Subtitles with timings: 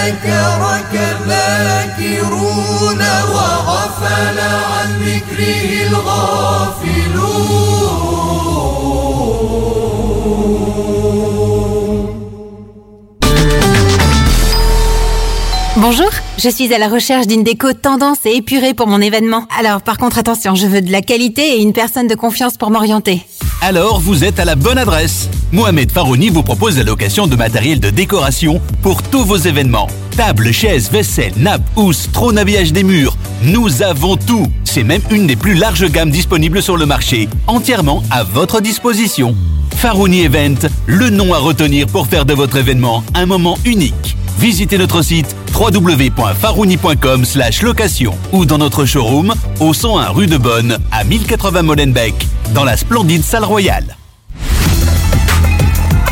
[0.00, 3.00] ذكرك الذاكرون
[3.32, 7.56] وغفل عن ذكره الغافلون
[15.78, 16.08] Bonjour,
[16.38, 19.44] je suis à la recherche d'une déco tendance et épurée pour mon événement.
[19.56, 22.70] Alors par contre attention, je veux de la qualité et une personne de confiance pour
[22.70, 23.24] m'orienter.
[23.63, 25.29] Alors vous êtes à la bonne adresse.
[25.51, 29.87] Mohamed Farouni vous propose la location de matériel de décoration pour tous vos événements.
[30.21, 33.17] Tables, chaises, vaisselle, nappes, housses, trône habillage des murs.
[33.41, 34.45] Nous avons tout.
[34.63, 39.35] C'est même une des plus larges gammes disponibles sur le marché, entièrement à votre disposition.
[39.77, 44.15] Farouni Event, le nom à retenir pour faire de votre événement un moment unique.
[44.37, 47.25] Visitez notre site www.farouni.com
[47.63, 52.77] location ou dans notre showroom au 101 rue de Bonne à 1080 Molenbeek dans la
[52.77, 53.97] splendide salle royale.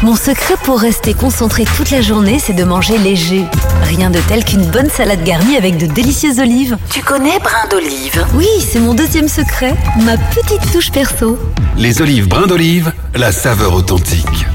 [0.02, 3.44] Mon secret pour rester concentré toute la journée, c'est de manger léger.
[3.84, 6.78] Rien de tel qu'une bonne salade garnie avec de délicieuses olives.
[6.90, 8.26] Tu connais brin d'olive?
[8.34, 9.76] Oui, c'est mon deuxième secret,
[10.06, 11.38] ma petite touche perso.
[11.76, 14.46] Les olives brin d'olive, la saveur authentique.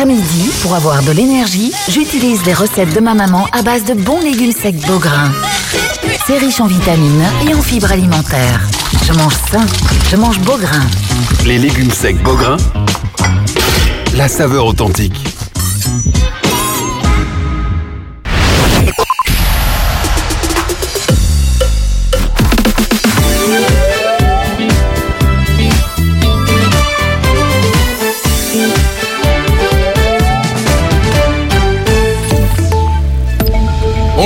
[0.00, 3.92] À midi, pour avoir de l'énergie, j'utilise les recettes de ma maman à base de
[3.92, 5.30] bons légumes secs Beaugrain.
[6.26, 8.60] C'est riche en vitamines et en fibres alimentaires.
[9.06, 9.64] Je mange sain,
[10.10, 10.82] je mange Beaugrain.
[11.44, 12.56] Les légumes secs Beaugrain,
[14.16, 15.24] la saveur authentique.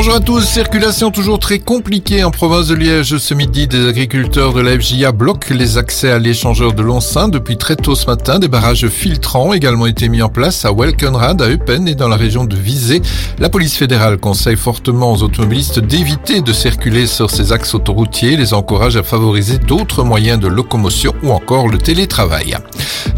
[0.03, 3.19] Bonjour à tous, circulation toujours très compliquée en province de Liège.
[3.19, 7.29] Ce midi, des agriculteurs de la FJA bloquent les accès à l'échangeur de Lonsin.
[7.29, 10.73] Depuis très tôt ce matin, des barrages filtrants ont également été mis en place à
[10.73, 13.03] Welkenrad, à Eupen et dans la région de Visé.
[13.39, 18.55] La police fédérale conseille fortement aux automobilistes d'éviter de circuler sur ces axes autoroutiers, les
[18.55, 22.57] encourage à favoriser d'autres moyens de locomotion ou encore le télétravail.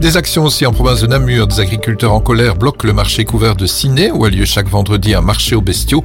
[0.00, 1.46] Des actions aussi en province de Namur.
[1.46, 5.14] Des agriculteurs en colère bloquent le marché couvert de Ciné où a lieu chaque vendredi
[5.14, 6.02] un marché aux bestiaux.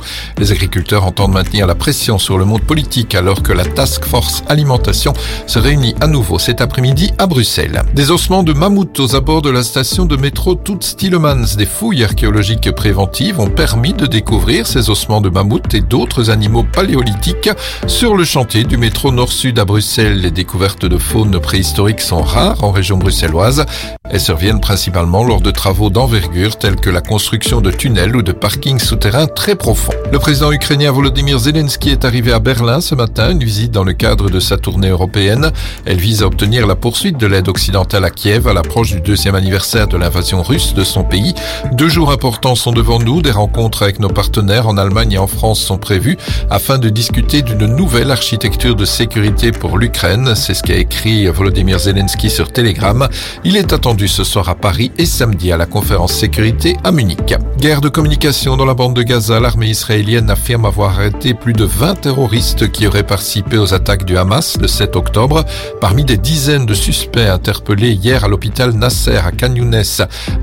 [1.01, 5.13] Entendent maintenir la pression sur le monde politique alors que la Task Force Alimentation
[5.45, 7.83] se réunit à nouveau cet après-midi à Bruxelles.
[7.93, 11.55] Des ossements de mammouth aux abords de la station de métro Toots-Tielemans.
[11.57, 16.63] Des fouilles archéologiques préventives ont permis de découvrir ces ossements de mammouth et d'autres animaux
[16.63, 17.49] paléolithiques
[17.87, 20.21] sur le chantier du métro nord-sud à Bruxelles.
[20.21, 23.65] Les découvertes de faune préhistorique sont rares en région bruxelloise.
[24.09, 28.31] Elles surviennent principalement lors de travaux d'envergure tels que la construction de tunnels ou de
[28.31, 29.93] parkings souterrains très profonds.
[30.11, 33.93] Le président ukrainien Volodymyr Zelensky est arrivé à Berlin ce matin, une visite dans le
[33.93, 35.51] cadre de sa tournée européenne.
[35.85, 39.35] Elle vise à obtenir la poursuite de l'aide occidentale à Kiev à l'approche du deuxième
[39.35, 41.33] anniversaire de l'invasion russe de son pays.
[41.73, 43.21] Deux jours importants sont devant nous.
[43.21, 46.17] Des rencontres avec nos partenaires en Allemagne et en France sont prévues
[46.49, 50.33] afin de discuter d'une nouvelle architecture de sécurité pour l'Ukraine.
[50.35, 53.07] C'est ce qu'a écrit Volodymyr Zelensky sur Telegram.
[53.43, 57.35] Il est attendu ce soir à Paris et samedi à la conférence sécurité à Munich.
[57.59, 59.39] Guerre de communication dans la bande de Gaza.
[59.39, 64.17] L'armée israélienne affirme avoir arrêté plus de 20 terroristes qui auraient participé aux attaques du
[64.17, 65.43] Hamas le 7 octobre.
[65.81, 69.83] Parmi des dizaines de suspects interpellés hier à l'hôpital Nasser à Khan Younes,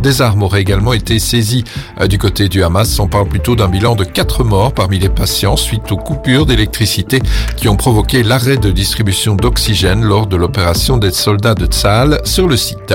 [0.03, 1.65] des armes auraient également été saisies.
[2.01, 5.09] Euh, Du côté du Hamas, on parle plutôt d'un bilan de 4 morts parmi les
[5.09, 7.21] patients suite aux coupures d'électricité
[7.57, 12.49] qui ont provoqué l'arrêt de distribution d'oxygène lors de l'opération des soldats de Tsahal sur
[12.49, 12.95] le site.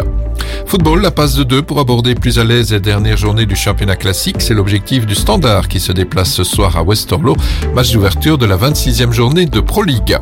[0.66, 3.96] Football, la passe de deux pour aborder plus à l'aise les dernières journées du championnat
[3.96, 4.38] classique.
[4.40, 7.36] C'est l'objectif du Standard qui se déplace ce soir à Westerlo,
[7.76, 10.18] match d'ouverture de la 26e journée de Pro League.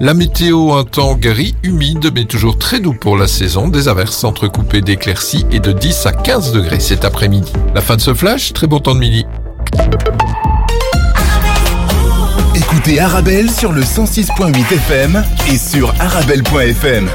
[0.00, 3.68] La météo, un temps gris, humide, mais toujours très doux pour la saison.
[3.68, 7.52] Des averses entrecoupées d'éclaircies et de 10 à 15 degrés cet après-midi.
[7.72, 9.26] La fin de ce flash, très bon temps de midi.
[12.56, 17.08] Écoutez Arabelle sur le 106.8 FM et sur arabelle.fm.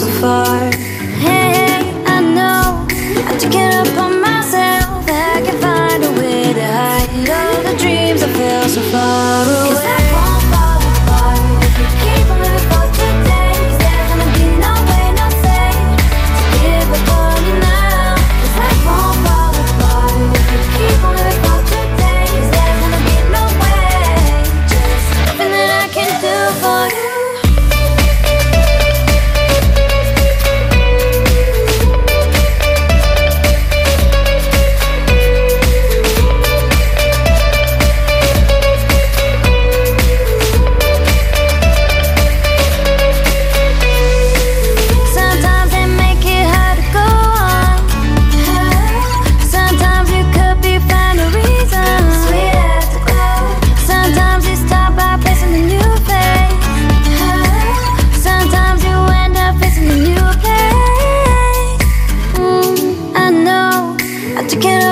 [0.00, 0.79] so far.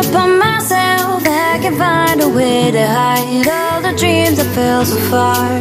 [0.00, 1.22] upon myself.
[1.26, 5.60] I can find a way to hide all the dreams I fell so far.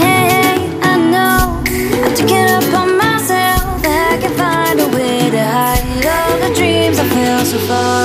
[0.00, 1.62] Hey, hey I know
[2.06, 3.84] I took it upon myself.
[3.84, 8.03] I can find a way to hide all the dreams I fell so far.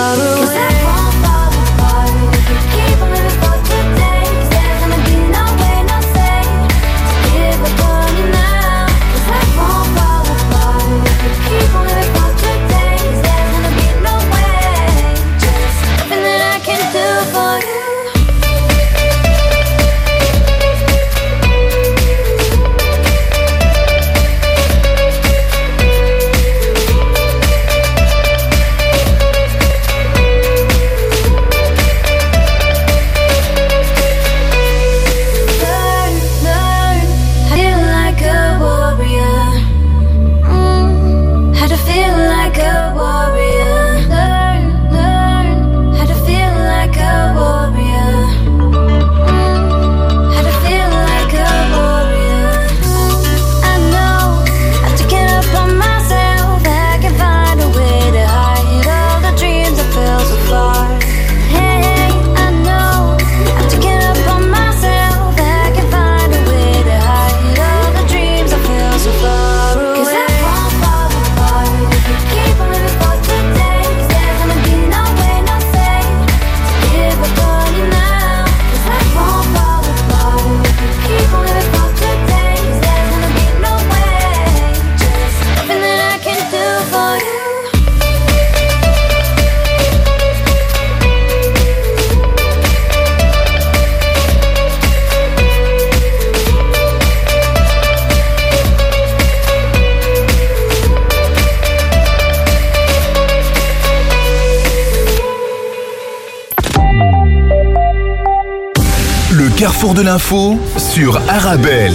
[109.79, 111.93] Carrefour de l'info sur Arabelle.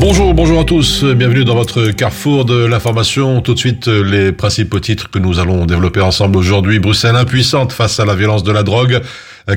[0.00, 1.04] Bonjour, bonjour à tous.
[1.04, 3.42] Bienvenue dans votre carrefour de l'information.
[3.42, 6.80] Tout de suite, les principaux titres que nous allons développer ensemble aujourd'hui.
[6.80, 9.02] Bruxelles impuissante face à la violence de la drogue.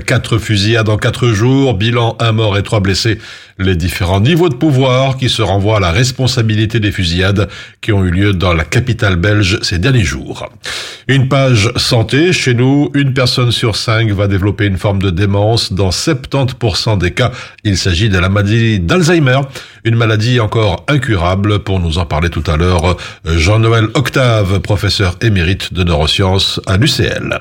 [0.05, 3.17] Quatre fusillades en quatre jours, bilan un mort et trois blessés.
[3.61, 7.49] Les différents niveaux de pouvoir qui se renvoient à la responsabilité des fusillades
[7.81, 10.49] qui ont eu lieu dans la capitale belge ces derniers jours.
[11.09, 12.31] Une page santé.
[12.31, 15.73] Chez nous, une personne sur cinq va développer une forme de démence.
[15.73, 17.31] Dans 70% des cas,
[17.65, 19.41] il s'agit de la maladie d'Alzheimer,
[19.83, 21.59] une maladie encore incurable.
[21.59, 22.95] Pour nous en parler tout à l'heure,
[23.25, 27.39] Jean-Noël Octave, professeur émérite de neurosciences à l'UCL.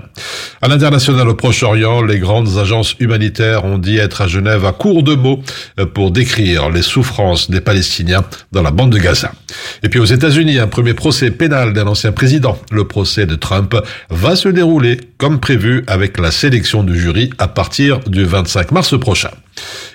[0.62, 5.04] À l'international au Proche-Orient, les grandes agences humanitaires ont dit être à Genève à court
[5.04, 5.42] de mots
[5.94, 9.32] pour décrire les souffrances des Palestiniens dans la bande de Gaza.
[9.82, 13.76] Et puis aux États-Unis, un premier procès pénal d'un ancien président, le procès de Trump,
[14.10, 18.98] va se dérouler comme prévu avec la sélection du jury à partir du 25 mars
[18.98, 19.30] prochain.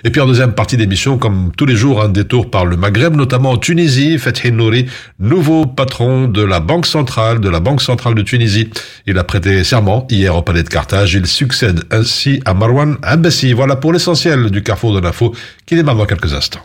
[0.04, 3.16] Et puis en deuxième partie d'émission, comme tous les jours, un détour par le Maghreb,
[3.16, 4.86] notamment en Tunisie, Fethi Nouri,
[5.18, 8.70] nouveau patron de la Banque centrale, de la Banque centrale de Tunisie.
[9.06, 11.14] Il a prêté serment hier au palais de Carthage.
[11.14, 13.52] Il succède ainsi à Marwan Abbassi.
[13.52, 15.34] Voilà pour l'essentiel du carrefour de l'info
[15.66, 16.62] qui démarre dans quelques instants.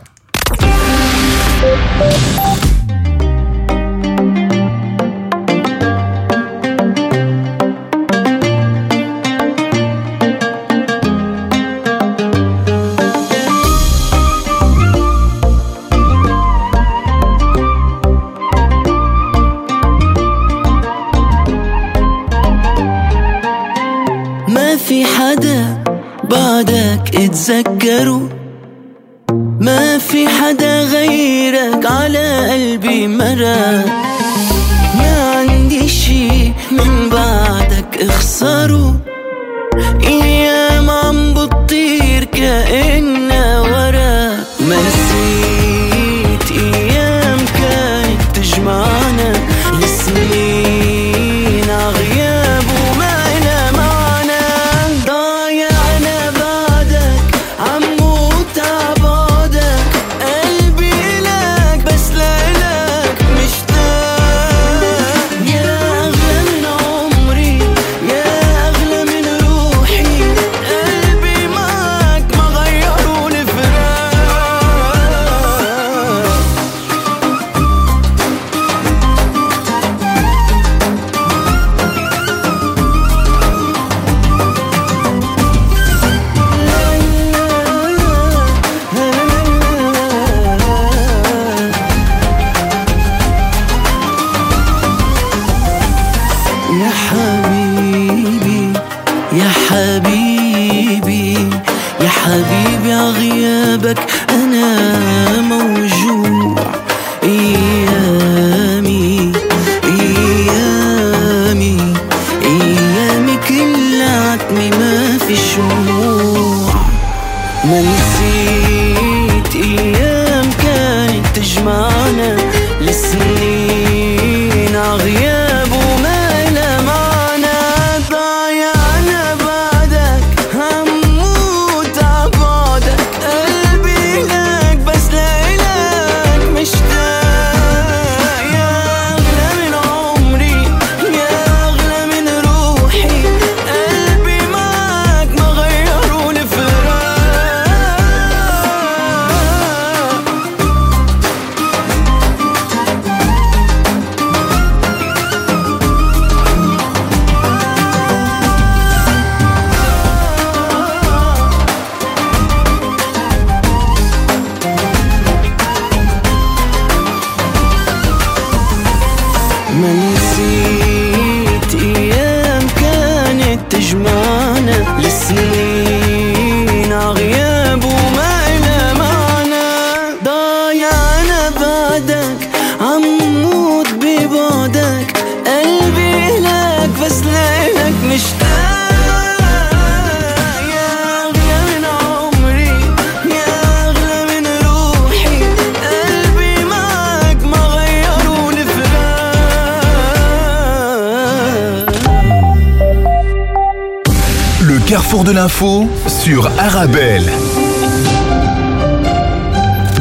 [26.60, 28.28] بعدك اتذكره
[29.60, 33.86] ما في حدا غيرك على قلبي مرق
[34.98, 38.99] ما عندي شي من بعدك اخسره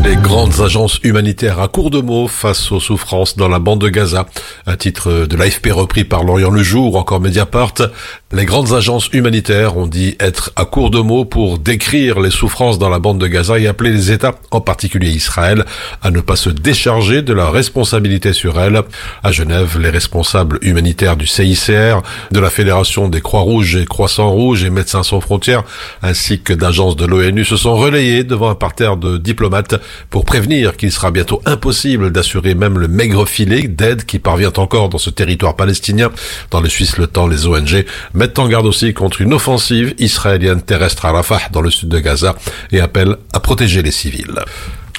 [0.04, 3.90] Les grandes agences humanitaires à court de mots face aux souffrances dans la bande de
[3.90, 4.26] Gaza.
[4.70, 7.74] Un titre de l'AFP repris par Lorient Le Jour ou encore Mediapart.
[8.32, 12.78] Les grandes agences humanitaires ont dit être à court de mots pour décrire les souffrances
[12.78, 15.66] dans la bande de Gaza et appeler les États, en particulier Israël,
[16.04, 18.84] à ne pas se décharger de leur responsabilité sur elle.
[19.24, 24.70] À Genève, les responsables humanitaires du CICR, de la Fédération des Croix-Rouges et Croissants-Rouges et
[24.70, 25.64] Médecins sans frontières,
[26.04, 30.78] ainsi que d'agences de l'ONU se sont relayés devant un parterre de diplomates pour prévenir
[30.78, 35.10] qu'il sera bientôt impossible d'assurer même le maigre filet d'aide qui parvient encore dans ce
[35.10, 36.12] territoire palestinien.
[36.52, 40.62] Dans le Suisse, le temps, les ONG mettent en garde aussi contre une offensive israélienne
[40.62, 42.36] terrestre à Rafah dans le sud de Gaza
[42.72, 44.40] et appellent à protéger les civils.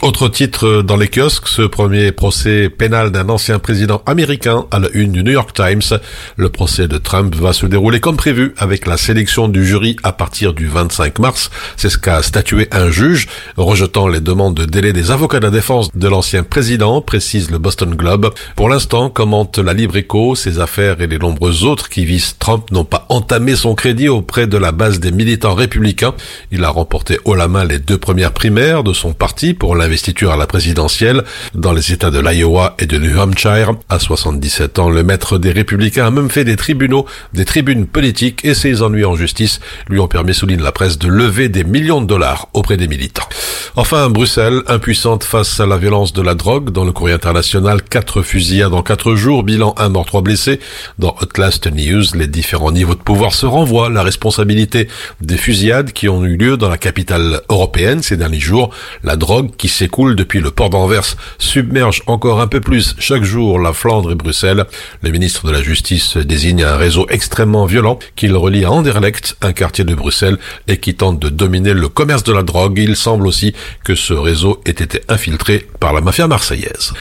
[0.02, 4.88] Autre titre dans les kiosques, ce premier procès pénal d'un ancien président américain à la
[4.94, 5.98] une du New York Times.
[6.38, 10.12] Le procès de Trump va se dérouler comme prévu avec la sélection du jury à
[10.12, 11.50] partir du 25 mars.
[11.76, 13.28] C'est ce qu'a statué un juge,
[13.58, 17.58] rejetant les demandes de délai des avocats de la défense de l'ancien président, précise le
[17.58, 18.32] Boston Globe.
[18.56, 22.70] Pour l'instant, commente la Libre Écho, ses affaires et les nombreux autres qui visent Trump
[22.70, 26.14] n'ont pas entamé son crédit auprès de la base des militants républicains.
[26.52, 29.89] Il a remporté haut la main les deux premières primaires de son parti pour la
[29.90, 33.72] investiture à la présidentielle dans les États de l'Iowa et de New Hampshire.
[33.88, 38.44] À 77 ans, le maître des républicains a même fait des tribunaux, des tribunes politiques
[38.44, 42.00] et ses ennuis en justice lui ont permis, souligne la presse, de lever des millions
[42.00, 43.28] de dollars auprès des militants.
[43.74, 48.22] Enfin, Bruxelles, impuissante face à la violence de la drogue, dans le courrier international, quatre
[48.22, 50.60] fusillades en quatre jours, bilan un mort, trois blessés.
[51.00, 54.86] Dans Outlast News, les différents niveaux de pouvoir se renvoient la responsabilité
[55.20, 58.70] des fusillades qui ont eu lieu dans la capitale européenne ces derniers jours.
[59.02, 63.58] La drogue qui s'écoule depuis le port d'Anvers submerge encore un peu plus chaque jour
[63.58, 64.66] la Flandre et Bruxelles.
[65.00, 69.38] Le ministre de la Justice désigne un réseau extrêmement violent qui le relie à Anderlecht,
[69.40, 70.36] un quartier de Bruxelles,
[70.68, 72.78] et qui tente de dominer le commerce de la drogue.
[72.78, 76.92] Il semble aussi que ce réseau ait été infiltré par la mafia marseillaise.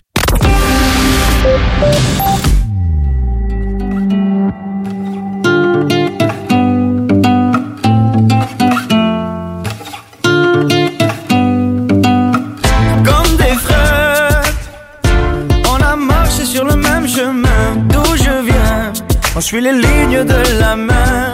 [19.40, 21.34] On suit les lignes de la main.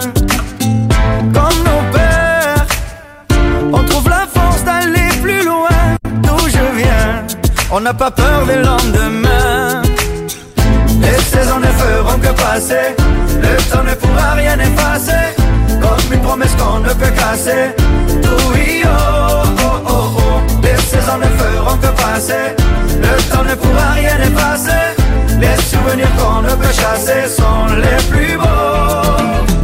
[1.36, 2.68] Comme nos pères,
[3.74, 5.80] on trouve la force d'aller plus loin.
[6.24, 7.26] D'où je viens,
[7.72, 9.82] on n'a pas peur des lendemains.
[11.02, 12.88] Les saisons ne feront que passer,
[13.46, 15.26] le temps ne pourra rien effacer.
[15.82, 17.64] Comme une promesse qu'on ne peut casser.
[18.54, 20.62] Oui, oh, oh, oh, oh.
[20.62, 22.46] Les saisons ne feront que passer,
[23.06, 25.05] le temps ne pourra rien effacer.
[25.46, 29.55] Les souvenirs qu'on ne peut chasser sont les plus beaux.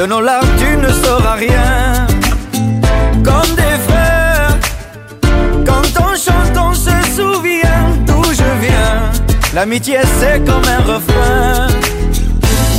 [0.00, 2.06] De nos larmes, tu ne sauras rien.
[3.22, 4.56] Comme des frères,
[5.66, 9.10] quand on chante, on se souvient d'où je viens.
[9.52, 11.66] L'amitié, c'est comme un refrain.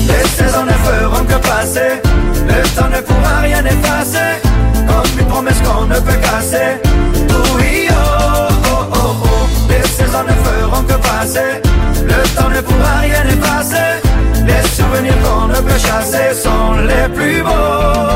[0.07, 2.01] Les saisons ne feront que passer.
[2.47, 4.41] Le temps ne pourra rien effacer.
[4.87, 6.81] Comme une promesse qu'on ne peut casser.
[7.55, 8.60] Oui, oh.
[10.01, 11.61] Les saisons ne feront que passer.
[12.03, 14.01] Le temps ne pourra rien effacer.
[14.47, 18.11] Les souvenirs qu'on ne peut chasser sont les plus beaux.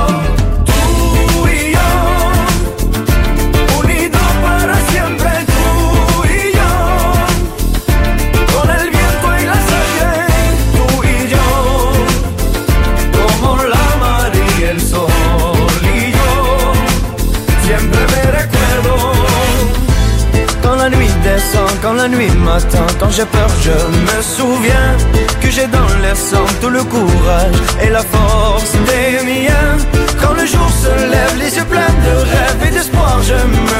[22.08, 24.90] La nuit m'attend, quand j'ai peur, je me souviens
[25.42, 29.78] que j'ai dans les sang tout le courage et la force des miens.
[30.22, 33.75] Quand le jour se lève, les yeux pleins de rêves et d'espoir, je me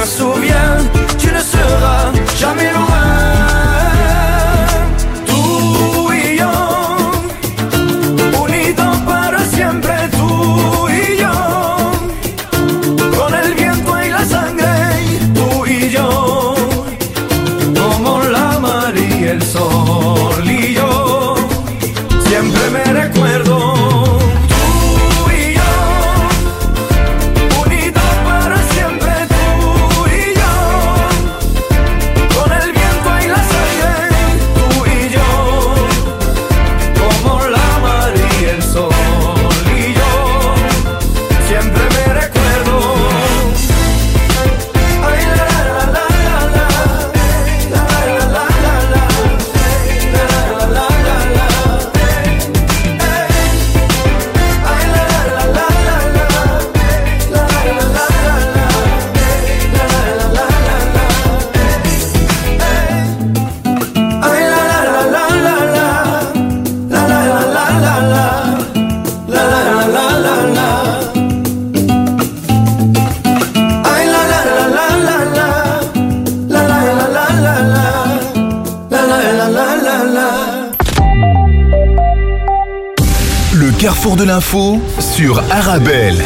[84.16, 86.22] de l'info sur Arabelle.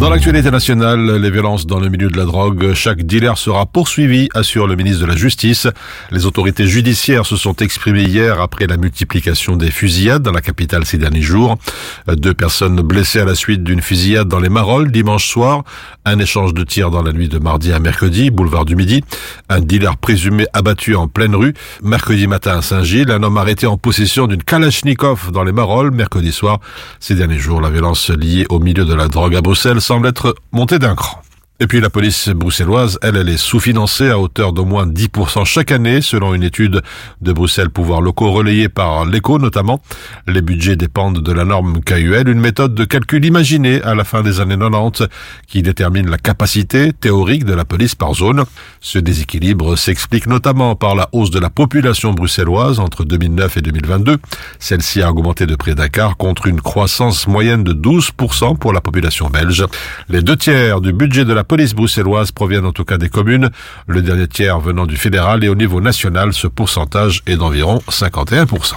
[0.00, 4.28] Dans l'actualité nationale, les violences dans le milieu de la drogue, chaque dealer sera poursuivi,
[4.32, 5.66] assure le ministre de la Justice.
[6.12, 10.84] Les autorités judiciaires se sont exprimées hier après la multiplication des fusillades dans la capitale
[10.84, 11.58] ces derniers jours.
[12.06, 15.64] Deux personnes blessées à la suite d'une fusillade dans les Marolles dimanche soir.
[16.10, 19.04] Un échange de tirs dans la nuit de mardi à mercredi, boulevard du Midi.
[19.50, 21.52] Un dealer présumé abattu en pleine rue.
[21.82, 25.90] Mercredi matin à Saint-Gilles, un homme arrêté en possession d'une Kalachnikov dans les Marolles.
[25.90, 26.60] Mercredi soir,
[26.98, 30.34] ces derniers jours, la violence liée au milieu de la drogue à Bruxelles semble être
[30.50, 31.20] montée d'un cran.
[31.60, 35.72] Et puis la police bruxelloise, elle, elle est sous-financée à hauteur d'au moins 10% chaque
[35.72, 36.82] année, selon une étude
[37.20, 39.82] de Bruxelles Pouvoirs Locaux relayée par l'ECHO notamment.
[40.28, 44.22] Les budgets dépendent de la norme KUL, une méthode de calcul imaginée à la fin
[44.22, 45.08] des années 90
[45.48, 48.44] qui détermine la capacité théorique de la police par zone.
[48.80, 54.18] Ce déséquilibre s'explique notamment par la hausse de la population bruxelloise entre 2009 et 2022.
[54.60, 58.80] Celle-ci a augmenté de près d'un quart contre une croissance moyenne de 12% pour la
[58.80, 59.64] population belge.
[60.08, 63.50] Les deux tiers du budget de la police bruxelloise proviennent en tout cas des communes,
[63.86, 68.74] le dernier tiers venant du fédéral et au niveau national, ce pourcentage est d'environ 51%.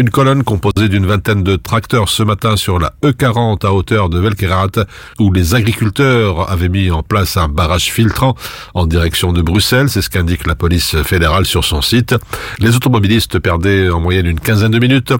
[0.00, 4.18] Une colonne composée d'une vingtaine de tracteurs ce matin sur la E40 à hauteur de
[4.18, 4.86] Velkerat,
[5.18, 8.34] où les agriculteurs avaient mis en place un barrage filtrant
[8.72, 9.90] en direction de Bruxelles.
[9.90, 12.14] C'est ce qu'indique la police fédérale sur son site.
[12.60, 15.12] Les automobilistes perdaient en moyenne une quinzaine de minutes.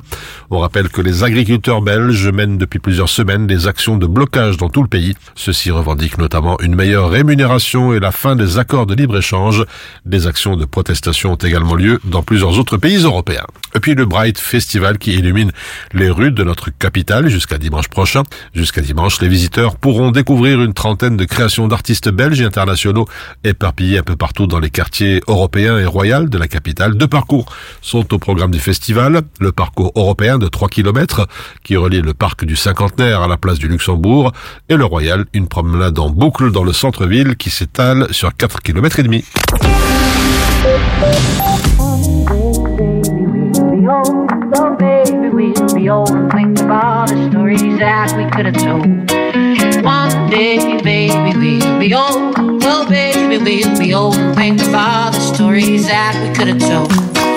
[0.49, 4.71] On rappelle que les agriculteurs belges mènent depuis plusieurs semaines des actions de blocage dans
[4.71, 5.15] tout le pays.
[5.35, 9.63] Ceux-ci revendiquent notamment une meilleure rémunération et la fin des accords de libre-échange.
[10.07, 13.47] Des actions de protestation ont également lieu dans plusieurs autres pays européens.
[13.75, 15.51] Et puis le Bright Festival qui illumine
[15.93, 18.23] les rues de notre capitale jusqu'à dimanche prochain.
[18.55, 23.07] Jusqu'à dimanche, les visiteurs pourront découvrir une trentaine de créations d'artistes belges et internationaux
[23.43, 26.95] éparpillés un peu partout dans les quartiers européens et royaux de la capitale.
[26.95, 27.47] Deux parcours
[27.83, 29.23] sont au programme du festival.
[29.41, 31.27] Le parcours européen de 3 km
[31.65, 34.33] qui relie le parc du cinquantenaire à la place du Luxembourg
[34.69, 39.01] et le royal, une promenade en boucle dans le centre-ville qui s'étale sur 4 km
[39.01, 39.25] et demi.
[44.53, 49.85] So baby, we'll be old and think about the stories that we could have told.
[49.85, 52.63] One day, baby, we'll be old.
[52.63, 57.30] So baby, we'll be old and think about the stories that we could have told.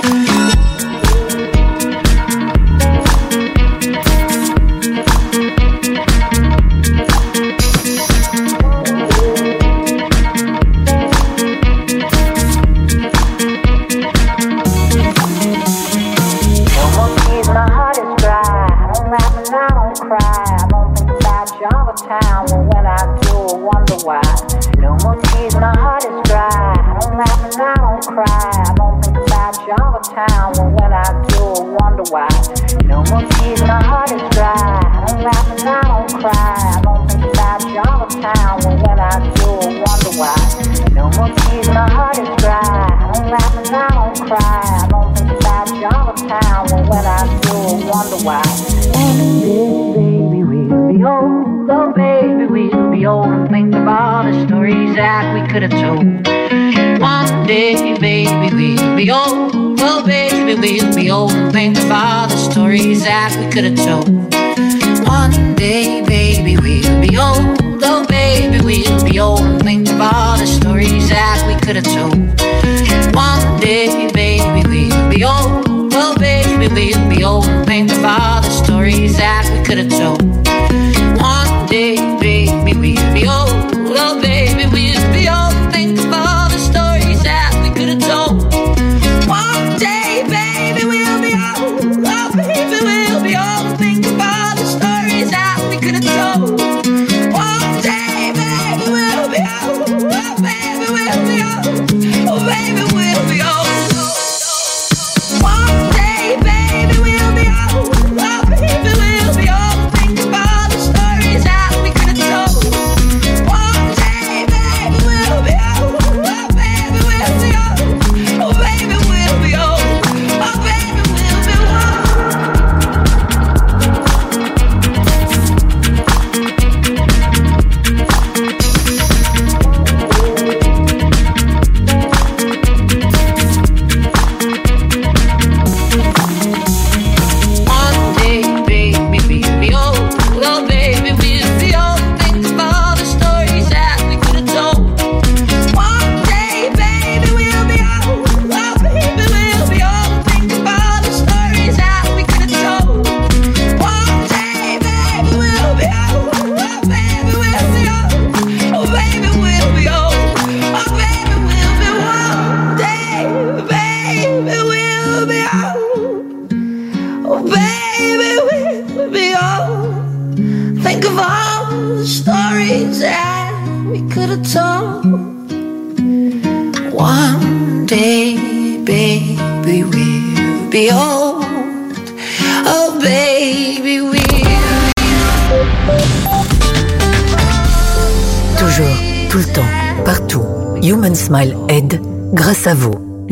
[60.63, 64.12] We'll be old and think all the stories that we could have told.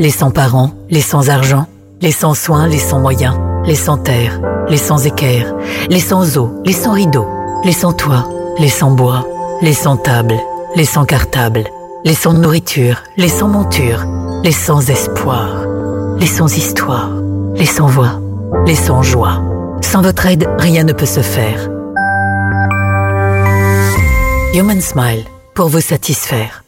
[0.02, 1.68] Les sans-parents, les sans-argent,
[2.02, 3.36] les sans-soins, les sans-moyens,
[3.66, 5.54] les sans-terre, les sans-équerre,
[5.92, 7.28] les sans-eau, les sans-rideaux,
[7.64, 9.28] les sans-toit, les sans-bois,
[9.62, 10.40] les sans-table,
[10.76, 11.66] les sans-cartable,
[12.04, 14.04] les sans-nourriture, les sans-monture,
[14.44, 15.68] les sans-espoir,
[16.18, 17.12] les sans-histoire,
[17.54, 18.20] les sans-voix,
[18.66, 19.40] les sans-joie.
[19.84, 21.70] Sans votre aide, rien ne peut se faire.
[24.56, 26.61] Human Smile, pour vous satisfaire.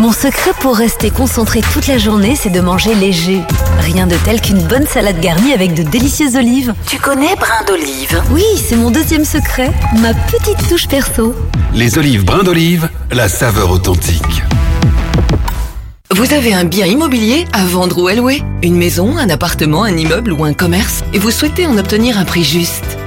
[0.00, 3.42] Mon secret pour rester concentré toute la journée, c'est de manger léger.
[3.80, 6.72] Rien de tel qu'une bonne salade garnie avec de délicieuses olives.
[6.86, 11.34] Tu connais brin d'olive Oui, c'est mon deuxième secret, ma petite touche perso.
[11.74, 14.42] Les olives brin d'olive, la saveur authentique.
[16.14, 18.42] Vous avez un bien immobilier à vendre ou à louer?
[18.62, 21.04] Une maison, un appartement, un immeuble ou un commerce?
[21.12, 22.96] Et vous souhaitez en obtenir un prix juste?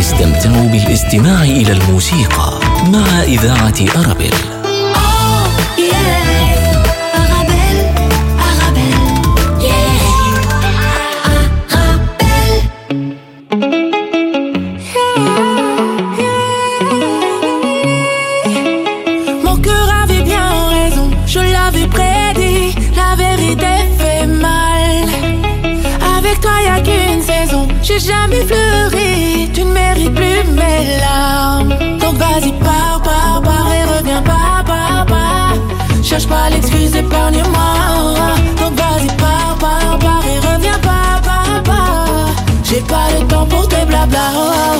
[0.00, 2.60] استمتعوا بالاستماع إلى الموسيقى
[2.92, 4.59] مع إذاعة أرابيل.
[37.10, 38.34] Épargne-moi.
[38.60, 42.34] Donc vas-y, pars, pars, pars et reviens pas, pars, pars.
[42.64, 44.79] J'ai pas le temps pour tes blabla.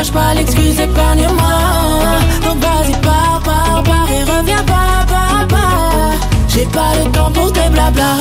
[0.00, 1.56] Cherche pas l'excuse, épargne-moi.
[2.42, 6.14] Donc vas-y, pars, pars, pars et reviens, pars, pars, pars.
[6.48, 8.16] J'ai pas le temps pour tes blabla.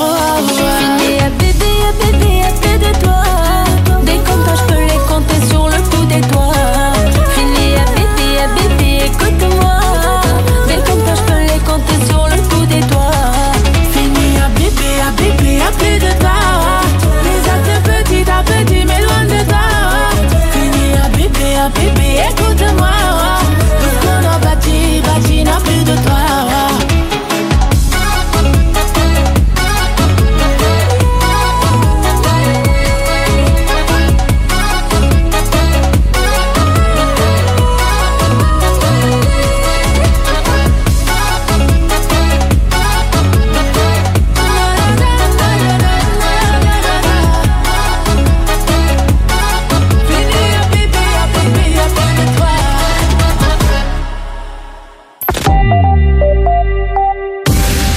[0.49, 3.23] J'ai fini à bébé, à bébé, à de toi.
[4.03, 6.51] Des comptes, je peux les compter sur le bout des doigts.
[7.33, 9.48] Fini à bébé, à bébé, écoute-moi.
[21.75, 21.98] Bébé, à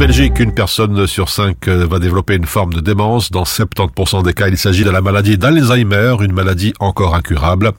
[0.00, 3.30] Belgique, une personne sur cinq euh, va développer une forme de démence.
[3.30, 7.72] Dans 70% des cas, il s'agit de la maladie d'Alzheimer, une maladie encore incurable.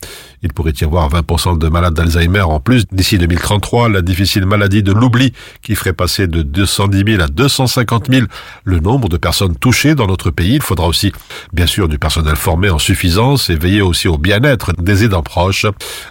[0.43, 3.89] Il pourrait y avoir 20% de malades d'Alzheimer en plus d'ici 2033.
[3.89, 8.27] La difficile maladie de l'oubli qui ferait passer de 210 000 à 250 000
[8.65, 10.55] le nombre de personnes touchées dans notre pays.
[10.55, 11.11] Il faudra aussi,
[11.53, 15.65] bien sûr, du personnel formé en suffisance et veiller aussi au bien-être des aidants proches.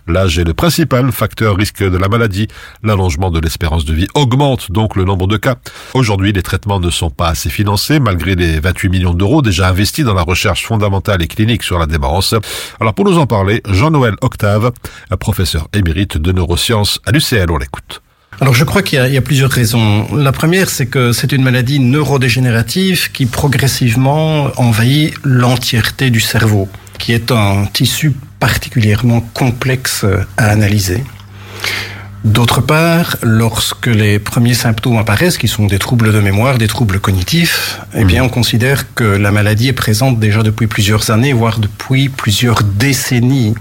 [0.09, 2.49] L'âge est le principal facteur risque de la maladie.
[2.83, 5.55] L'allongement de l'espérance de vie augmente donc le nombre de cas.
[6.01, 10.03] Aujourd'hui, les traitements ne sont pas assez financés malgré les 28 millions d'euros déjà investis
[10.03, 12.35] dans la recherche fondamentale et clinique sur la démence.
[12.81, 14.73] Alors pour nous en parler, Jean-Noël Octave,
[15.19, 18.01] professeur émérite de neurosciences à l'UCL, on l'écoute.
[18.41, 20.07] Alors je crois qu'il y, y a plusieurs raisons.
[20.17, 26.67] La première, c'est que c'est une maladie neurodégénérative qui progressivement envahit l'entièreté du cerveau,
[26.99, 30.07] qui est un tissu particulièrement complexe
[30.39, 31.05] à analyser.
[32.25, 37.01] D'autre part, lorsque les premiers symptômes apparaissent, qui sont des troubles de mémoire, des troubles
[37.01, 41.59] cognitifs, eh bien, on considère que la maladie est présente déjà depuis plusieurs années, voire
[41.61, 43.55] depuis plusieurs décennies.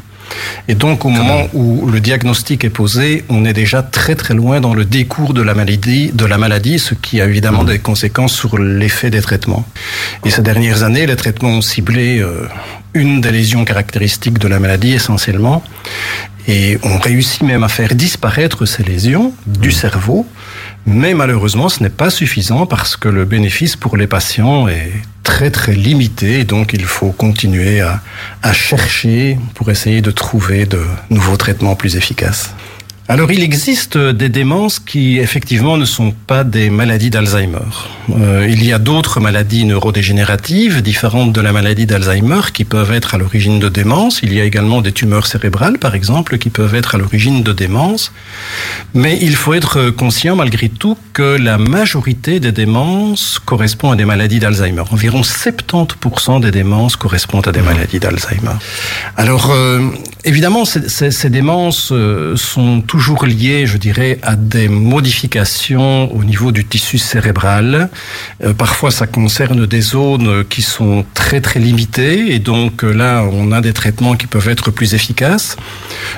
[0.67, 4.61] Et donc, au moment où le diagnostic est posé, on est déjà très très loin
[4.61, 8.33] dans le décours de la maladie, de la maladie, ce qui a évidemment des conséquences
[8.33, 9.65] sur l'effet des traitements.
[10.25, 12.47] Et ces dernières années, les traitements ont ciblé euh,
[12.93, 15.63] une des lésions caractéristiques de la maladie essentiellement,
[16.47, 20.25] et on réussit même à faire disparaître ces lésions du cerveau,
[20.89, 24.91] mais malheureusement ce n'est pas suffisant parce que le bénéfice pour les patients est
[25.23, 28.01] très très limité, donc il faut continuer à,
[28.41, 32.53] à chercher pour essayer de trouver de nouveaux traitements plus efficaces.
[33.11, 37.57] Alors il existe des démences qui effectivement ne sont pas des maladies d'Alzheimer.
[38.15, 43.15] Euh, il y a d'autres maladies neurodégénératives différentes de la maladie d'Alzheimer qui peuvent être
[43.15, 44.19] à l'origine de démence.
[44.21, 47.51] Il y a également des tumeurs cérébrales par exemple qui peuvent être à l'origine de
[47.51, 48.11] démence.
[48.93, 54.05] Mais il faut être conscient malgré tout que la majorité des démences correspond à des
[54.05, 54.83] maladies d'Alzheimer.
[54.91, 58.53] Environ 70% des démences correspondent à des maladies d'Alzheimer.
[59.17, 59.81] Alors euh,
[60.25, 66.23] évidemment ces, ces- ces démences euh, sont toujours liées, je dirais, à des modifications au
[66.23, 67.89] niveau du tissu cérébral.
[68.43, 73.23] Euh, parfois ça concerne des zones qui sont très très limitées et donc euh, là
[73.31, 75.55] on a des traitements qui peuvent être plus efficaces.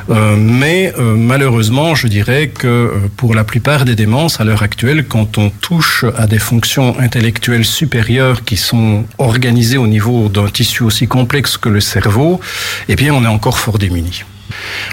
[0.09, 5.37] Euh, mais malheureusement, je dirais que pour la plupart des démences à l'heure actuelle, quand
[5.37, 11.07] on touche à des fonctions intellectuelles supérieures qui sont organisées au niveau d'un tissu aussi
[11.07, 12.39] complexe que le cerveau,
[12.89, 14.23] eh bien on est encore fort démuni.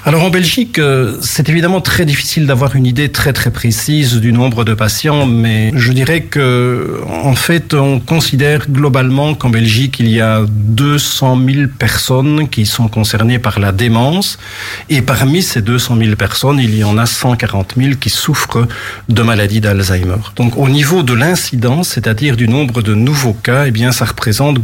[0.04, 4.33] Alors en Belgique, euh, c'est évidemment très difficile d'avoir une idée très très précise du
[4.33, 10.09] nombre de patients, mais je dirais que en fait, on considère globalement qu'en Belgique, il
[10.09, 14.38] y a 200 000 personnes qui sont concernées par la démence,
[14.88, 18.66] et parmi ces 200 000 personnes, il y en a 140 000 qui souffrent
[19.09, 20.16] de maladie d'Alzheimer.
[20.37, 24.59] Donc au niveau de l'incidence, c'est-à-dire du nombre de nouveaux cas, eh bien ça représente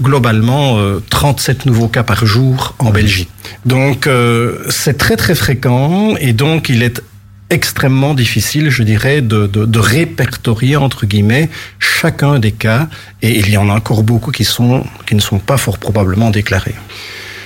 [0.00, 3.28] globalement euh, 37 nouveaux cas par jour en Belgique.
[3.64, 7.02] Donc euh, c'est très très fréquent et donc il est
[7.50, 11.50] extrêmement difficile, je dirais, de, de, répertorier entre guillemets
[11.80, 12.88] chacun des cas
[13.22, 16.30] et il y en a encore beaucoup qui sont qui ne sont pas fort probablement
[16.30, 16.76] déclarés.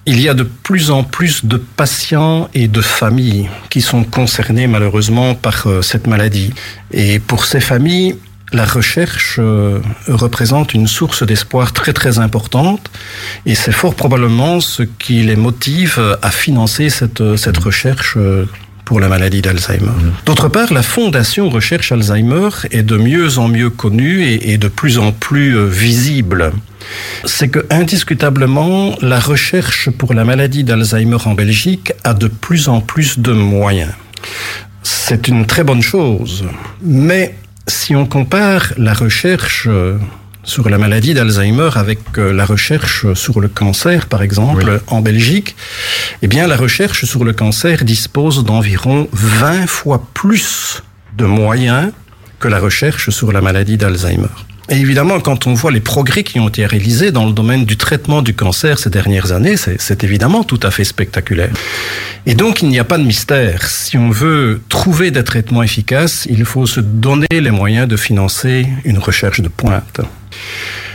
[0.07, 4.67] Il y a de plus en plus de patients et de familles qui sont concernés
[4.67, 6.53] malheureusement par euh, cette maladie.
[6.93, 8.17] Et pour ces familles,
[8.55, 12.91] la recherche euh, représente une source d'espoir très très importante
[13.47, 18.47] et c'est fort probablement ce qui les motive à financer cette, cette recherche euh,
[18.85, 19.91] pour la maladie d'Alzheimer.
[20.27, 24.69] D'autre part, la Fondation Recherche Alzheimer est de mieux en mieux connue et, et de
[24.69, 26.53] plus en plus euh, visible.
[27.25, 32.81] C'est que indiscutablement, la recherche pour la maladie d'Alzheimer en Belgique a de plus en
[32.81, 33.93] plus de moyens.
[34.83, 36.45] C'est une très bonne chose,
[36.83, 37.35] mais
[37.67, 39.99] si on compare la recherche euh,
[40.43, 45.57] sur la maladie d'Alzheimer avec euh, la recherche sur le cancer, par exemple, en Belgique,
[46.23, 50.83] eh bien, la recherche sur le cancer dispose d'environ 20 fois plus
[51.17, 51.93] de moyens
[52.39, 54.29] que la recherche sur la maladie d'Alzheimer.
[54.71, 57.77] Et évidemment, quand on voit les progrès qui ont été réalisés dans le domaine du
[57.77, 61.51] traitement du cancer ces dernières années, c'est- évidemment tout à fait spectaculaire.
[62.27, 63.67] Et donc, il n'y a pas de mystère.
[63.69, 68.67] Si on veut trouver des traitements efficaces, il faut se donner les moyens de financer
[68.85, 70.01] une recherche de pointe.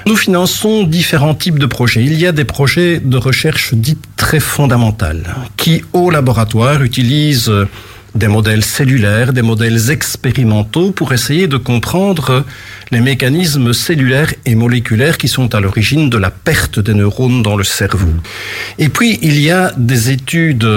[0.08, 2.03] Nous finançons différents types de projets.
[2.03, 7.51] Il y a des projets de recherche dites très fondamentales, qui au laboratoire utilisent
[8.15, 12.43] des modèles cellulaires, des modèles expérimentaux pour essayer de comprendre
[12.91, 17.55] les mécanismes cellulaires et moléculaires qui sont à l'origine de la perte des neurones dans
[17.55, 18.13] le cerveau.
[18.77, 20.67] Et puis, il y a des études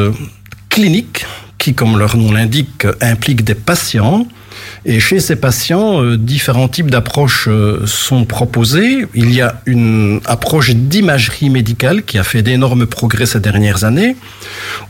[0.68, 1.24] cliniques
[1.58, 4.26] qui, comme leur nom l'indique, impliquent des patients.
[4.84, 9.06] Et chez ces patients, euh, différents types d'approches euh, sont proposées.
[9.14, 14.16] Il y a une approche d'imagerie médicale qui a fait d'énormes progrès ces dernières années.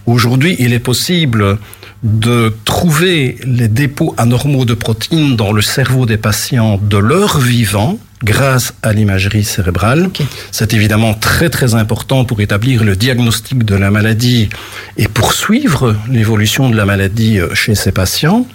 [0.07, 1.59] Aujourd'hui, il est possible
[2.03, 7.99] de trouver les dépôts anormaux de protéines dans le cerveau des patients de leur vivant
[8.25, 10.11] grâce à l'imagerie cérébrale.
[10.51, 14.49] C'est évidemment très très important pour établir le diagnostic de la maladie
[14.97, 18.47] et poursuivre l'évolution de la maladie euh, chez ces patients.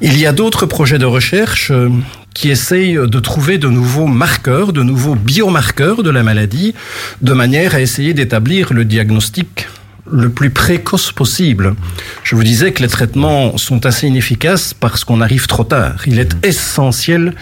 [0.00, 1.90] Il y a d'autres projets de recherche euh,
[2.34, 6.74] qui essayent de trouver de nouveaux marqueurs, de nouveaux biomarqueurs de la maladie,
[7.22, 9.68] de manière à essayer d'établir le diagnostic
[10.10, 11.74] le plus précoce possible.
[12.22, 16.02] Je vous disais que les traitements sont assez inefficaces parce qu'on arrive trop tard.
[16.06, 17.34] Il est essentiel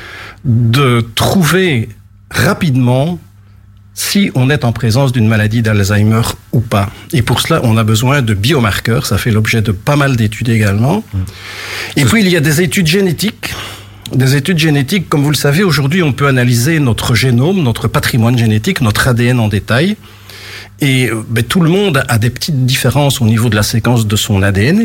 [0.44, 1.88] de trouver
[2.30, 3.18] rapidement
[3.94, 6.22] si on est en présence d'une maladie d'Alzheimer
[6.52, 6.90] ou pas.
[7.12, 9.06] Et pour cela, on a besoin de biomarqueurs.
[9.06, 11.04] Ça fait l'objet de pas mal d'études également.
[11.96, 13.54] Et puis, il y a des études génétiques.
[14.12, 18.36] Des études génétiques, comme vous le savez, aujourd'hui, on peut analyser notre génome, notre patrimoine
[18.36, 19.96] génétique, notre ADN en détail.
[20.84, 24.06] Et euh, ben, tout le monde a des petites différences au niveau de la séquence
[24.06, 24.84] de son ADN.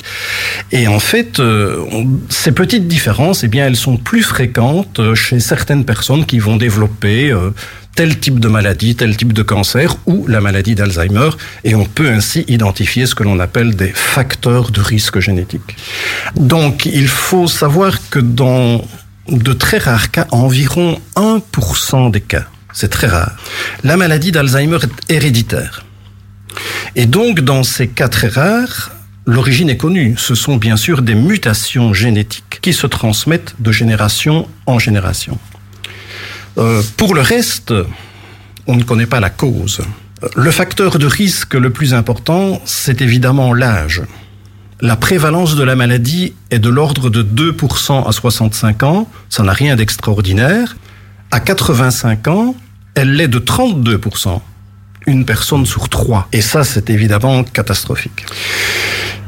[0.71, 1.83] Et en fait, euh,
[2.29, 6.55] ces petites différences, eh bien, elles sont plus fréquentes euh, chez certaines personnes qui vont
[6.55, 7.35] développer
[7.95, 11.31] tel type de maladie, tel type de cancer ou la maladie d'Alzheimer.
[11.65, 15.75] Et on peut ainsi identifier ce que l'on appelle des facteurs de risque génétique.
[16.37, 18.85] Donc, il faut savoir que dans
[19.27, 23.35] de très rares cas, environ 1% des cas, c'est très rare,
[23.83, 25.83] la maladie d'Alzheimer est héréditaire.
[26.95, 28.91] Et donc, dans ces très rares,
[29.25, 30.15] l'origine est connue.
[30.17, 35.37] Ce sont bien sûr des mutations génétiques qui se transmettent de génération en génération.
[36.57, 37.73] Euh, pour le reste,
[38.67, 39.81] on ne connaît pas la cause.
[40.35, 44.01] Le facteur de risque le plus important, c'est évidemment l'âge.
[44.81, 49.53] La prévalence de la maladie est de l'ordre de 2% à 65 ans, ça n'a
[49.53, 50.77] rien d'extraordinaire.
[51.31, 52.55] À 85 ans,
[52.95, 54.41] elle l'est de 32%,
[55.10, 56.28] une personne sur trois.
[56.32, 58.26] Et ça, c'est évidemment catastrophique.